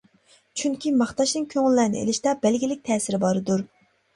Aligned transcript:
چۈنكى 0.61 0.93
ماختاشنىڭ 1.01 1.45
كۆڭۈللەرنى 1.51 2.01
ئېلىشتا 2.01 2.35
بەلگىلىك 2.47 2.83
تەسىرى 2.89 3.21
باردۇر. 3.27 3.67